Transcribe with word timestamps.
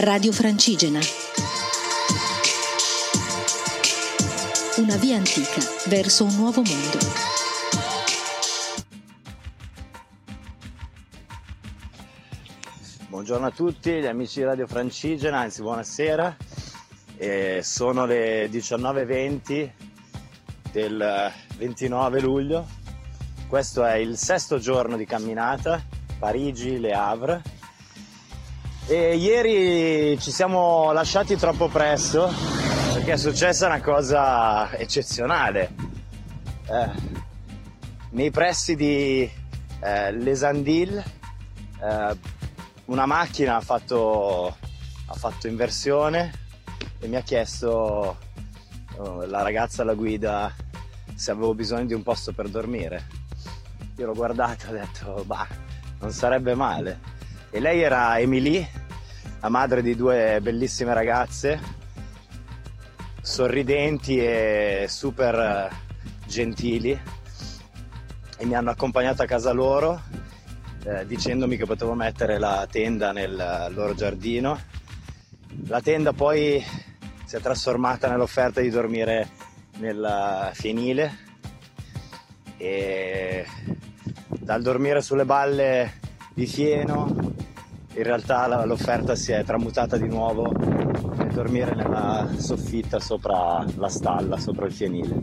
Radio 0.00 0.30
Francigena. 0.30 1.00
Una 4.76 4.94
via 4.94 5.16
antica 5.16 5.60
verso 5.86 6.22
un 6.22 6.36
nuovo 6.36 6.62
mondo. 6.62 6.98
Buongiorno 13.08 13.46
a 13.46 13.50
tutti 13.50 13.90
gli 13.90 14.06
amici 14.06 14.38
di 14.38 14.44
Radio 14.44 14.68
Francigena, 14.68 15.40
anzi 15.40 15.62
buonasera. 15.62 16.36
Eh, 17.16 17.60
sono 17.64 18.06
le 18.06 18.48
19.20 18.50 19.70
del 20.70 21.32
29 21.56 22.20
luglio. 22.20 22.68
Questo 23.48 23.84
è 23.84 23.96
il 23.96 24.16
sesto 24.16 24.58
giorno 24.58 24.96
di 24.96 25.06
camminata, 25.06 25.84
Parigi-Le 26.20 26.92
Havre. 26.92 27.56
E 28.90 29.16
ieri 29.16 30.18
ci 30.18 30.30
siamo 30.30 30.92
lasciati 30.92 31.36
troppo 31.36 31.68
presto 31.68 32.32
perché 32.94 33.12
è 33.12 33.16
successa 33.18 33.66
una 33.66 33.82
cosa 33.82 34.74
eccezionale. 34.78 35.74
Eh, 36.66 36.90
nei 38.12 38.30
pressi 38.30 38.76
di 38.76 39.30
eh, 39.80 40.12
Les 40.12 40.42
Antilles 40.42 41.04
eh, 41.82 42.16
una 42.86 43.04
macchina 43.04 43.56
ha 43.56 43.60
fatto, 43.60 44.56
ha 45.04 45.14
fatto 45.14 45.48
inversione 45.48 46.32
e 46.98 47.08
mi 47.08 47.16
ha 47.16 47.22
chiesto 47.22 48.16
oh, 48.96 49.26
la 49.26 49.42
ragazza 49.42 49.82
alla 49.82 49.92
guida 49.92 50.50
se 51.14 51.30
avevo 51.30 51.52
bisogno 51.52 51.84
di 51.84 51.92
un 51.92 52.02
posto 52.02 52.32
per 52.32 52.48
dormire. 52.48 53.06
Io 53.98 54.06
l'ho 54.06 54.14
guardata 54.14 54.66
e 54.66 54.70
ho 54.70 54.72
detto, 54.72 55.24
bah, 55.26 55.46
non 56.00 56.10
sarebbe 56.10 56.54
male. 56.54 57.16
E 57.50 57.60
lei 57.60 57.80
era 57.80 58.18
Emily, 58.18 58.66
la 59.40 59.48
madre 59.48 59.82
di 59.82 59.94
due 59.94 60.40
bellissime 60.42 60.94
ragazze, 60.94 61.60
sorridenti 63.20 64.18
e 64.18 64.86
super 64.88 65.70
gentili, 66.26 66.98
e 68.36 68.44
mi 68.44 68.54
hanno 68.54 68.70
accompagnato 68.70 69.22
a 69.22 69.26
casa 69.26 69.52
loro 69.52 70.00
eh, 70.84 71.06
dicendomi 71.06 71.56
che 71.56 71.66
potevo 71.66 71.94
mettere 71.94 72.38
la 72.38 72.66
tenda 72.70 73.12
nel 73.12 73.68
loro 73.70 73.94
giardino. 73.94 74.58
La 75.66 75.80
tenda 75.80 76.12
poi 76.12 76.64
si 77.24 77.36
è 77.36 77.40
trasformata 77.40 78.08
nell'offerta 78.08 78.60
di 78.60 78.70
dormire 78.70 79.28
nel 79.78 80.50
fienile 80.54 81.26
e 82.56 83.46
dal 84.28 84.62
dormire 84.62 85.02
sulle 85.02 85.24
balle 85.24 86.00
di 86.32 86.46
fieno 86.46 87.27
in 87.98 88.04
realtà 88.04 88.64
l'offerta 88.64 89.16
si 89.16 89.32
è 89.32 89.42
tramutata 89.42 89.96
di 89.96 90.06
nuovo 90.06 90.52
nel 90.52 91.32
dormire 91.32 91.74
nella 91.74 92.28
soffitta 92.36 93.00
sopra 93.00 93.64
la 93.74 93.88
stalla, 93.88 94.38
sopra 94.38 94.66
il 94.66 94.72
fienile. 94.72 95.18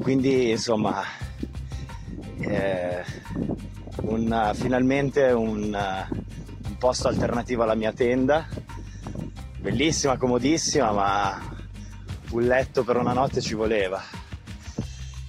Quindi 0.00 0.50
insomma 0.50 1.02
eh, 2.38 3.02
un, 4.02 4.50
finalmente 4.54 5.32
un, 5.32 5.76
un 6.64 6.76
posto 6.78 7.08
alternativo 7.08 7.64
alla 7.64 7.74
mia 7.74 7.92
tenda, 7.92 8.46
bellissima, 9.58 10.16
comodissima, 10.16 10.92
ma 10.92 11.40
un 12.30 12.42
letto 12.42 12.84
per 12.84 12.98
una 12.98 13.12
notte 13.12 13.40
ci 13.40 13.54
voleva. 13.54 14.00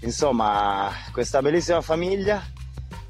Insomma, 0.01 0.91
questa 1.11 1.41
bellissima 1.41 1.81
famiglia 1.81 2.43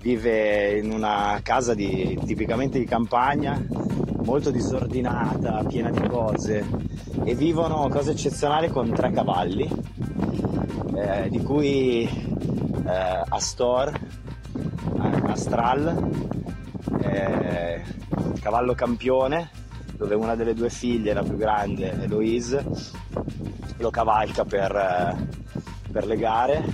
vive 0.04 0.80
in 0.80 0.92
una 0.92 1.40
casa 1.42 1.74
di, 1.74 2.20
tipicamente 2.26 2.78
di 2.78 2.84
campagna, 2.84 3.58
molto 4.26 4.52
disordinata, 4.52 5.64
piena 5.66 5.92
di 5.92 6.06
cose 6.10 6.66
e 7.24 7.34
vivono 7.36 7.88
cose 7.88 8.12
eccezionali 8.12 8.68
con 8.68 8.92
tre 8.92 9.12
cavalli, 9.12 9.66
eh, 10.96 11.30
di 11.30 11.42
cui 11.42 12.04
eh, 12.04 13.22
Astor, 13.30 13.98
Astral, 15.26 16.10
eh, 17.02 17.82
cavallo 18.42 18.74
campione, 18.74 19.52
dove 19.96 20.16
una 20.16 20.36
delle 20.36 20.54
due 20.54 20.70
figlie, 20.70 21.14
la 21.14 21.24
più 21.24 21.38
grande, 21.38 21.94
Eloise, 22.04 22.66
lo 23.78 23.90
cavalca 23.90 24.44
per, 24.44 24.76
eh, 24.76 25.92
per 25.94 26.06
le 26.06 26.18
gare 26.18 26.66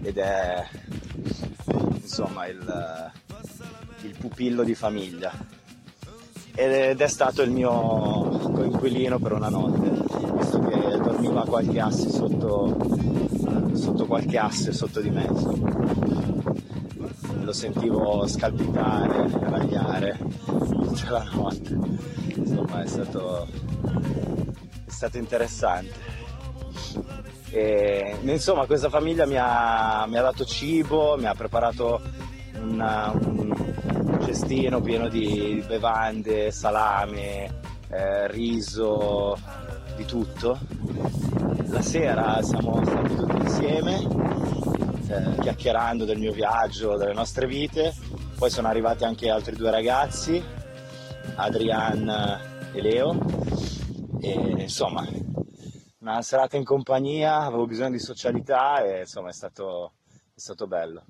ed 0.00 0.16
è 0.16 0.64
insomma 2.16 2.46
il, 2.46 3.12
il 4.02 4.16
pupillo 4.18 4.64
di 4.64 4.74
famiglia. 4.74 5.30
Ed 6.54 6.98
è 7.02 7.08
stato 7.08 7.42
il 7.42 7.50
mio 7.50 7.68
coinquilino 8.54 9.18
per 9.18 9.32
una 9.32 9.50
notte 9.50 9.90
visto 10.38 10.58
che 10.60 10.96
dormiva 10.96 11.44
qualche 11.44 11.78
asse 11.78 12.08
sotto, 12.08 12.78
sotto 13.74 14.06
qualche 14.06 14.38
asse 14.38 14.72
sotto 14.72 15.00
di 15.00 15.10
me 15.10 16.24
lo 17.42 17.52
sentivo 17.52 18.26
scalpitare, 18.26 19.28
ragliare 19.38 20.18
tutta 20.46 21.10
la 21.10 21.28
notte. 21.32 21.78
Insomma 22.34 22.82
è 22.82 22.86
stato, 22.86 23.46
è 23.46 24.90
stato 24.90 25.18
interessante 25.18 26.16
e, 27.50 28.16
insomma, 28.22 28.66
questa 28.66 28.88
famiglia 28.88 29.26
mi 29.26 29.36
ha, 29.38 30.04
mi 30.08 30.16
ha, 30.16 30.22
dato 30.22 30.44
cibo, 30.44 31.16
mi 31.16 31.26
ha 31.26 31.34
preparato 31.34 32.00
una, 32.60 33.12
un 33.12 34.18
cestino 34.24 34.80
pieno 34.80 35.08
di 35.08 35.62
bevande, 35.66 36.50
salame, 36.50 37.60
eh, 37.88 38.26
riso, 38.28 39.36
di 39.96 40.04
tutto. 40.04 40.58
La 41.68 41.82
sera 41.82 42.42
siamo 42.42 42.80
stati 42.84 43.14
tutti 43.14 43.36
insieme, 43.36 44.06
eh, 45.08 45.40
chiacchierando 45.40 46.04
del 46.04 46.18
mio 46.18 46.32
viaggio, 46.32 46.96
delle 46.96 47.14
nostre 47.14 47.46
vite. 47.46 47.94
Poi 48.36 48.50
sono 48.50 48.68
arrivati 48.68 49.04
anche 49.04 49.30
altri 49.30 49.56
due 49.56 49.70
ragazzi, 49.70 50.42
Adrian 51.36 52.40
e 52.72 52.82
Leo. 52.82 53.16
E 54.20 54.32
insomma, 54.58 55.06
una 56.08 56.22
serata 56.22 56.56
in 56.56 56.62
compagnia, 56.62 57.40
avevo 57.40 57.66
bisogno 57.66 57.90
di 57.90 57.98
socialità 57.98 58.80
e 58.84 59.00
insomma 59.00 59.30
è 59.30 59.32
stato, 59.32 59.94
è 60.08 60.38
stato 60.38 60.68
bello. 60.68 61.02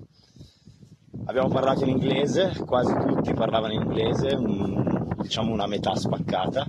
Abbiamo 1.27 1.49
parlato 1.49 1.83
in 1.83 1.91
inglese, 1.91 2.55
quasi 2.65 2.95
tutti 2.95 3.35
parlavano 3.35 3.75
in 3.75 3.83
inglese, 3.83 4.35
un, 4.35 5.07
diciamo 5.19 5.53
una 5.53 5.67
metà 5.67 5.95
spaccata. 5.95 6.67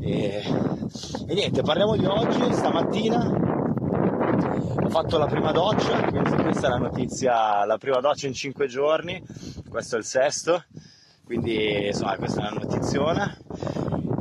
E, 0.00 0.42
e, 1.26 1.34
niente, 1.34 1.60
parliamo 1.60 1.96
di 1.96 2.06
oggi, 2.06 2.50
stamattina 2.54 3.44
ho 4.82 4.88
fatto 4.88 5.18
la 5.18 5.26
prima 5.26 5.52
doccia, 5.52 6.02
quindi 6.02 6.42
questa 6.42 6.68
è 6.68 6.70
la 6.70 6.78
notizia, 6.78 7.64
la 7.66 7.76
prima 7.76 8.00
doccia 8.00 8.26
in 8.26 8.32
cinque 8.32 8.68
giorni, 8.68 9.22
questo 9.68 9.96
è 9.96 9.98
il 9.98 10.04
sesto, 10.06 10.64
quindi 11.24 11.88
insomma 11.88 12.16
questa 12.16 12.40
è 12.40 12.50
una 12.50 12.60
notiziona. 12.62 13.36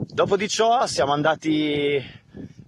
Dopo 0.08 0.36
di 0.36 0.50
ciò 0.50 0.86
siamo 0.88 1.14
andati 1.14 2.24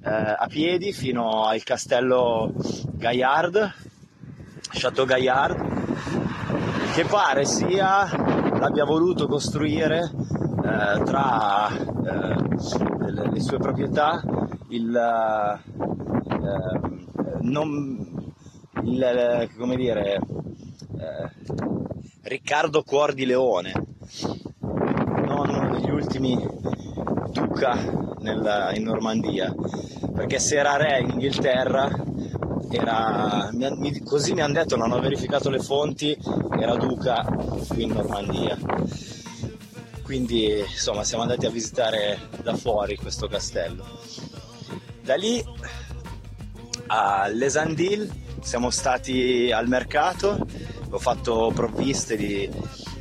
a 0.07 0.47
piedi 0.47 0.93
fino 0.93 1.45
al 1.45 1.63
castello 1.63 2.53
Gaillard, 2.93 3.73
Chateau 4.69 5.05
Gaillard, 5.05 5.55
che 6.93 7.05
pare 7.05 7.45
sia 7.45 8.09
l'abbia 8.57 8.85
voluto 8.85 9.27
costruire 9.27 10.09
eh, 10.67 11.03
tra 11.03 11.69
eh, 11.69 12.35
le, 13.11 13.29
le, 13.31 13.39
sue 13.39 13.57
proprietà 13.57 14.23
il, 14.69 14.95
eh, 14.95 15.59
non, 17.41 18.33
il 18.83 19.49
come 19.57 19.75
dire, 19.75 20.19
eh, 20.97 21.31
Riccardo 22.23 22.83
Cuor 22.83 23.13
di 23.13 23.25
Leone, 23.25 23.73
non 24.59 25.49
uno 25.49 25.69
degli 25.77 25.89
ultimi 25.89 26.35
duca 27.37 27.73
nel, 28.19 28.71
in 28.75 28.83
Normandia, 28.83 29.53
perché 30.13 30.39
se 30.39 30.57
era 30.57 30.75
re 30.75 30.99
in 30.99 31.11
Inghilterra, 31.11 31.89
era, 32.69 33.49
mi, 33.53 33.99
così 34.01 34.33
mi 34.33 34.41
hanno 34.41 34.53
detto, 34.53 34.75
non 34.75 34.91
ho 34.91 34.99
verificato 34.99 35.49
le 35.49 35.59
fonti, 35.59 36.17
era 36.59 36.75
duca 36.75 37.23
qui 37.67 37.83
in 37.83 37.91
Normandia. 37.91 38.57
Quindi 40.03 40.59
insomma 40.59 41.03
siamo 41.03 41.23
andati 41.23 41.45
a 41.45 41.49
visitare 41.49 42.17
da 42.41 42.55
fuori 42.55 42.95
questo 42.95 43.27
castello. 43.27 43.85
Da 45.03 45.15
lì 45.15 45.43
a 46.87 47.27
Les 47.27 47.55
Antilles 47.55 48.09
siamo 48.41 48.69
stati 48.69 49.51
al 49.51 49.67
mercato, 49.67 50.45
ho 50.89 50.99
fatto 50.99 51.51
provviste 51.53 52.15
di 52.15 52.49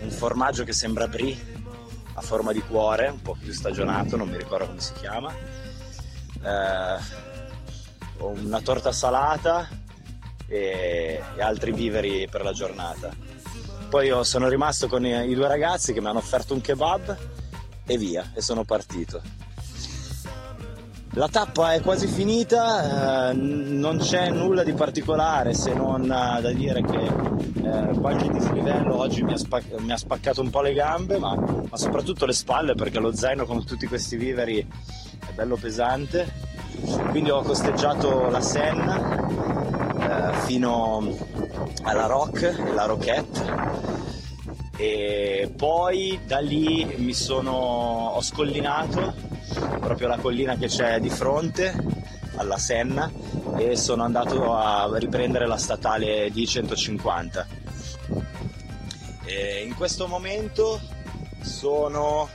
un 0.03 0.11
formaggio 0.11 0.65
che 0.65 0.73
sembra 0.73 1.07
brie 1.07 1.55
a 2.17 2.21
forma 2.23 2.53
di 2.53 2.61
cuore, 2.61 3.09
un 3.09 3.21
po' 3.21 3.37
più 3.39 3.53
stagionato, 3.53 4.17
non 4.17 4.29
mi 4.29 4.39
ricordo 4.39 4.67
come 4.67 4.81
si 4.81 4.95
chiama. 4.95 5.33
Eh, 6.43 7.25
una 8.19 8.61
torta 8.63 8.91
salata 8.91 9.69
e, 10.47 11.23
e, 11.37 11.43
altri 11.43 11.73
viveri 11.73 12.27
per 12.29 12.43
la 12.43 12.53
giornata. 12.53 13.15
Poi 13.91 14.07
io 14.07 14.25
sono 14.25 14.49
rimasto 14.49 14.89
con 14.89 15.05
i, 15.05 15.31
i 15.31 15.35
due 15.35 15.47
ragazzi 15.47 15.93
che 15.93 16.01
mi 16.01 16.07
hanno 16.07 16.19
offerto 16.19 16.55
un 16.55 16.63
kebab 16.63 17.17
e 17.85 17.99
via, 17.99 18.33
e 18.35 18.41
sono 18.41 18.65
partito. 18.65 19.21
La 21.17 21.29
tappa 21.29 21.73
è 21.73 21.81
quasi 21.81 22.09
finita, 22.09 23.31
eh, 23.31 23.33
non 23.33 23.97
c'è 23.97 24.29
nulla 24.29 24.63
di 24.63 24.75
particolare 24.75 25.55
se 25.55 25.73
non 25.73 26.03
eh, 26.03 26.43
da 26.43 26.53
dire 26.53 26.83
che 26.83 27.05
eh, 27.05 27.99
qualche 27.99 28.29
dislivello 28.29 28.99
oggi 28.99 29.23
mi 29.23 29.33
ha, 29.33 29.97
spaccato 29.97 30.43
un 30.43 30.51
po' 30.51 30.61
le 30.61 30.75
gambe, 30.75 31.17
ma, 31.17 31.35
ma, 31.35 31.77
soprattutto 31.79 32.27
le 32.27 32.35
spalle 32.35 32.75
perché 32.75 32.99
lo 32.99 33.15
zaino 33.15 33.47
con 33.47 33.65
tutti 33.65 33.87
questi 33.87 34.19
viveri 34.19 34.59
è 34.59 35.33
bello 35.33 35.57
pesante. 35.57 36.31
Quindi 37.09 37.31
ho 37.31 37.41
costeggiato 37.41 38.29
la 38.29 38.43
Senna 38.43 39.27
eh, 39.99 40.37
fino 40.45 41.17
alla 41.85 42.05
Rock 42.05 42.75
la 42.75 42.85
Roquette 42.85 43.87
e 44.77 45.51
poi 45.57 46.21
da 46.27 46.39
lì 46.39 46.85
mi 46.99 47.15
sono 47.15 47.51
ho 47.51 48.21
scollinato 48.21 49.15
proprio 49.81 50.09
la 50.09 50.19
collina 50.19 50.57
che 50.57 50.67
c'è 50.67 51.01
di 51.01 51.09
fronte 51.09 51.75
alla 52.37 52.59
Senna 52.59 53.11
e 53.57 53.77
sono 53.77 54.03
andato 54.03 54.55
a 54.55 54.91
riprendere 54.99 55.47
la 55.47 55.57
statale 55.57 56.29
D150. 56.29 57.47
E 59.25 59.65
in 59.67 59.75
questo 59.75 60.07
momento 60.07 60.81
sono, 61.41 62.29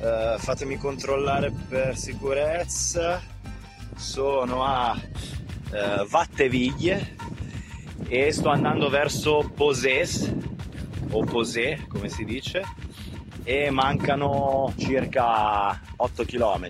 eh, 0.00 0.36
fatemi 0.38 0.78
controllare 0.78 1.52
per 1.68 1.96
sicurezza, 1.96 3.20
sono 3.94 4.64
a 4.64 4.98
eh, 5.72 6.06
Vatteviglie 6.08 7.14
e 8.08 8.32
sto 8.32 8.48
andando 8.48 8.88
verso 8.88 9.50
Posés 9.54 10.32
o 11.16 11.24
Posé 11.24 11.86
come 11.88 12.08
si 12.08 12.24
dice 12.24 12.62
e 13.42 13.70
mancano 13.70 14.72
circa 14.76 15.80
8 15.96 16.24
km. 16.24 16.68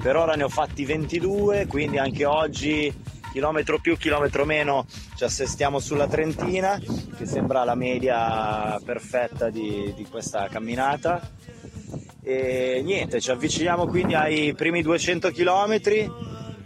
Per 0.00 0.16
ora 0.16 0.34
ne 0.34 0.44
ho 0.44 0.48
fatti 0.48 0.84
22, 0.84 1.66
quindi 1.66 1.98
anche 1.98 2.24
oggi 2.24 2.92
chilometro 3.32 3.78
più, 3.78 3.96
chilometro 3.96 4.44
meno 4.44 4.86
ci 5.16 5.24
assestiamo 5.24 5.78
sulla 5.78 6.06
trentina, 6.06 6.80
che 7.16 7.26
sembra 7.26 7.64
la 7.64 7.74
media 7.74 8.78
perfetta 8.84 9.50
di, 9.50 9.92
di 9.94 10.06
questa 10.06 10.48
camminata. 10.48 11.28
E 12.22 12.80
niente, 12.84 13.20
ci 13.20 13.30
avviciniamo 13.30 13.86
quindi 13.86 14.14
ai 14.14 14.54
primi 14.54 14.82
200 14.82 15.32
km 15.32 15.72
e, 15.82 16.10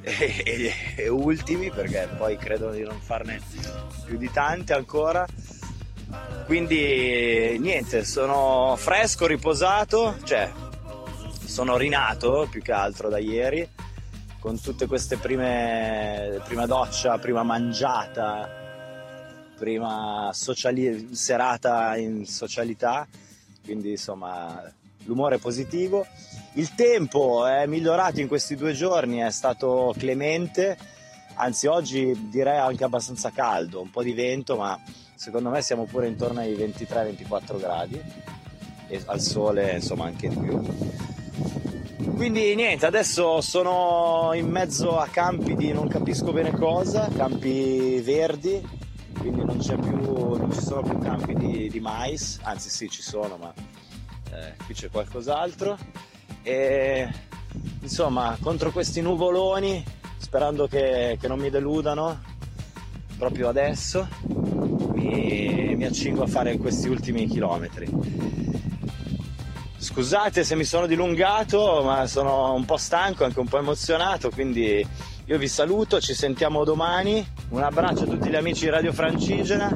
e, 0.05 0.73
e 0.96 1.08
ultimi, 1.08 1.70
perché 1.70 2.08
poi 2.17 2.37
credo 2.37 2.70
di 2.70 2.82
non 2.82 3.00
farne 3.00 3.41
più 4.05 4.19
di 4.19 4.31
tante 4.31 4.75
ancora 4.75 5.26
quindi 6.46 7.58
niente, 7.58 8.05
sono 8.05 8.75
fresco, 8.76 9.26
riposato, 9.26 10.17
cioè 10.25 10.50
sono 11.44 11.76
rinato 11.76 12.46
più 12.50 12.61
che 12.62 12.73
altro 12.73 13.08
da 13.08 13.19
ieri 13.19 13.69
con 14.41 14.61
tutte 14.61 14.87
queste 14.87 15.17
prime 15.17 16.41
prima 16.44 16.67
doccia, 16.67 17.17
prima 17.19 17.43
mangiata, 17.43 18.46
prima 19.56 20.31
sociali- 20.35 21.14
serata 21.14 21.96
in 21.96 22.26
socialità, 22.26 23.08
quindi 23.64 23.93
insomma 23.93 24.62
l'umore 25.05 25.37
è 25.37 25.38
positivo. 25.38 26.06
Il 26.55 26.75
tempo 26.75 27.46
è 27.46 27.67
migliorato 27.67 28.20
in 28.20 28.29
questi 28.29 28.55
due 28.55 28.75
giorni, 28.75 29.19
è 29.19 29.31
stato 29.31 29.94
clemente, 29.96 30.76
anzi 31.37 31.67
oggi 31.67 32.29
direi 32.29 32.58
anche 32.58 32.85
abbastanza 32.85 33.31
caldo, 33.31 33.81
un 33.81 33.91
po' 33.91 34.02
di 34.02 34.12
vento, 34.12 34.56
ma 34.56 34.79
secondo 35.14 35.50
me 35.50 35.62
siamo 35.62 35.84
pure 35.84 36.06
intorno 36.06 36.40
ai 36.40 36.55
23-24 36.55 37.58
gradi 37.58 38.00
e 38.88 39.02
al 39.06 39.20
sole 39.20 39.72
insomma 39.75 40.06
anche 40.06 40.28
di 40.28 40.37
più. 40.37 40.61
Quindi 42.14 42.55
niente, 42.55 42.87
adesso 42.87 43.40
sono 43.40 44.31
in 44.34 44.49
mezzo 44.49 44.99
a 44.99 45.08
campi 45.08 45.56
di 45.56 45.72
non 45.72 45.88
capisco 45.88 46.32
bene 46.32 46.52
cosa, 46.52 47.08
campi 47.14 48.00
verdi, 48.00 48.62
quindi 49.19 49.44
non, 49.44 49.58
più, 49.58 50.37
non 50.37 50.52
ci 50.52 50.61
sono 50.61 50.82
più 50.82 50.99
campi 50.99 51.34
di, 51.34 51.69
di, 51.69 51.81
mais, 51.81 52.38
anzi 52.43 52.69
sì 52.70 52.88
ci 52.88 53.02
sono, 53.02 53.37
ma 53.37 53.52
eh, 54.32 54.55
qui 54.64 54.75
c'è 54.75 54.90
qualcos'altro. 54.90 55.76
E 56.43 57.08
insomma, 57.81 58.37
contro 58.40 58.70
questi 58.70 59.00
nuvoloni, 59.00 59.82
sperando 60.19 60.69
che, 60.69 61.17
che 61.20 61.26
non 61.26 61.40
mi 61.40 61.50
deludano 61.50 62.20
proprio 63.19 63.49
adesso, 63.49 64.06
mi, 65.04 65.74
mi 65.76 65.84
accingo 65.84 66.22
a 66.22 66.26
fare 66.26 66.56
questi 66.56 66.88
ultimi 66.88 67.26
chilometri. 67.26 67.88
Scusate 69.76 70.44
se 70.44 70.56
mi 70.56 70.64
sono 70.64 70.86
dilungato, 70.86 71.82
ma 71.84 72.06
sono 72.06 72.54
un 72.54 72.64
po' 72.64 72.78
stanco, 72.78 73.24
anche 73.24 73.38
un 73.38 73.46
po' 73.46 73.58
emozionato, 73.58 74.30
quindi 74.30 74.84
io 75.26 75.38
vi 75.38 75.46
saluto, 75.46 76.00
ci 76.00 76.14
sentiamo 76.14 76.64
domani. 76.64 77.24
Un 77.50 77.62
abbraccio 77.62 78.04
a 78.04 78.06
tutti 78.06 78.28
gli 78.28 78.34
amici 78.34 78.64
di 78.64 78.70
Radio 78.70 78.92
Francigena. 78.92 79.70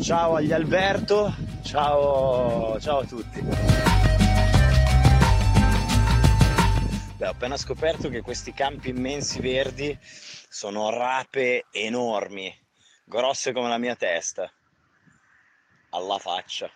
Ciao 0.00 0.36
agli 0.36 0.52
Alberto, 0.52 1.34
ciao, 1.62 2.78
ciao 2.80 2.98
a 2.98 3.04
tutti. 3.04 3.40
Beh, 7.16 7.26
ho 7.26 7.30
appena 7.30 7.56
scoperto 7.56 8.08
che 8.08 8.20
questi 8.20 8.52
campi 8.52 8.90
immensi 8.90 9.40
verdi 9.40 9.98
sono 10.48 10.90
rape 10.90 11.66
enormi 11.72 12.54
grosse 13.08 13.52
come 13.52 13.68
la 13.68 13.78
mia 13.78 13.96
testa. 13.96 14.52
Alla 15.90 16.18
faccia. 16.18 16.70